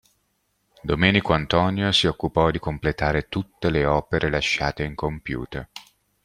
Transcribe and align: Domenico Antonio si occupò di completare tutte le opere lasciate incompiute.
Domenico 0.81 1.31
Antonio 1.33 1.91
si 1.91 2.07
occupò 2.07 2.49
di 2.49 2.57
completare 2.57 3.29
tutte 3.29 3.69
le 3.69 3.85
opere 3.85 4.31
lasciate 4.31 4.83
incompiute. 4.83 5.69